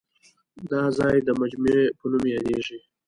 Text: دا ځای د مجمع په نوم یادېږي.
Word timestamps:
دا 0.71 0.81
ځای 0.97 1.15
د 1.27 1.29
مجمع 1.39 1.77
په 1.99 2.05
نوم 2.11 2.23
یادېږي. 2.35 2.77